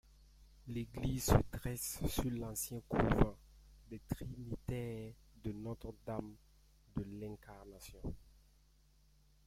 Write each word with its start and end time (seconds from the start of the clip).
L'église 0.67 1.25
se 1.25 1.57
dresse 1.59 1.99
sur 2.07 2.31
l'ancien 2.31 2.81
couvent 2.89 3.37
des 3.87 3.99
trinitaires 4.09 5.13
de 5.43 5.51
Notre-Dame 5.51 6.33
de 6.95 7.03
l'Incarnation. 7.19 8.01